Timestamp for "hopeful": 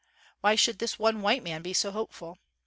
1.91-2.39